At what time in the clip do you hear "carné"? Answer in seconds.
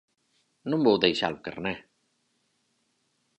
1.45-1.75